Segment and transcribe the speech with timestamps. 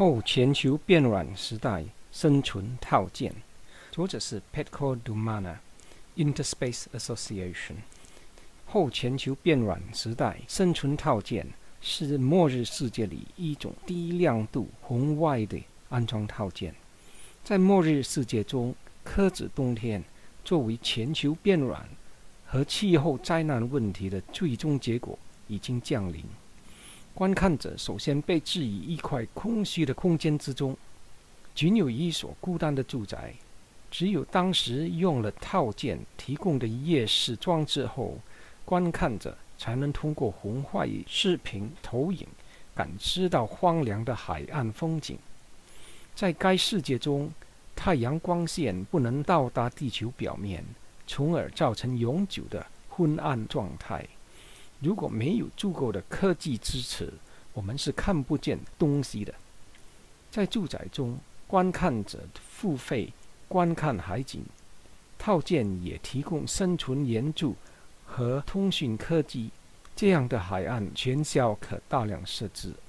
[0.00, 3.34] 后全球变软时代生存套件，
[3.92, 7.74] 作者是 Petko Dumana，Interspace Association。
[8.64, 11.46] 后全球变软时代生存套件
[11.82, 16.74] 是末日世界里一种低亮度红外的安装套件。
[17.44, 18.74] 在末日世界中，
[19.04, 20.02] 科指冬天
[20.42, 21.86] 作为全球变软
[22.46, 26.24] 和气候灾难问题的最终结果已经降临。
[27.20, 30.74] 观看者首先被置于一块空虚的空间之中，
[31.54, 33.34] 仅有一所孤单的住宅。
[33.90, 38.16] 只有当时用了套件提供的夜视装置后，
[38.64, 42.26] 观看者才能通过红外视频投影
[42.74, 45.18] 感知到荒凉的海岸风景。
[46.14, 47.30] 在该世界中，
[47.76, 50.64] 太阳光线不能到达地球表面，
[51.06, 54.08] 从而造成永久的昏暗状态。
[54.80, 57.12] 如果没有足够的科技支持，
[57.52, 59.34] 我们是看不见东西的。
[60.30, 63.12] 在住宅中，观看者付费
[63.46, 64.42] 观看海景，
[65.18, 67.54] 套件也提供生存援助
[68.06, 69.50] 和通讯科技。
[69.94, 72.72] 这样的海岸全校可大量设置。